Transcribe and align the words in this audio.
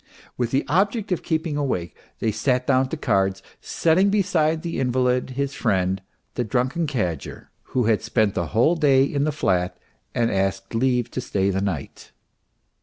With 0.35 0.49
the 0.49 0.65
object 0.67 1.11
of 1.11 1.21
keeping 1.21 1.57
awake, 1.57 1.95
they 2.17 2.31
sat 2.31 2.65
down 2.65 2.89
to 2.89 2.97
cards, 2.97 3.43
setting 3.59 4.09
beside 4.09 4.63
the 4.63 4.79
invalid 4.79 5.29
his 5.37 5.53
friend, 5.53 6.01
the 6.33 6.43
drunken 6.43 6.87
cadger, 6.87 7.51
who 7.77 7.83
had 7.83 8.01
spent 8.01 8.33
the 8.33 8.47
whole 8.47 8.73
day 8.75 9.03
in 9.03 9.25
the 9.25 9.31
flat 9.31 9.77
and 10.15 10.31
had 10.31 10.39
asked 10.43 10.73
leave 10.73 11.11
to 11.11 11.21
stay 11.21 11.51
the 11.51 11.61
night. 11.61 12.13